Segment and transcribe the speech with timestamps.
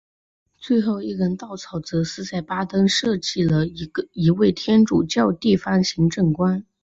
[0.57, 3.67] 最后一根稻草则是在巴登设置了
[4.13, 6.65] 一位天主教地方行政官。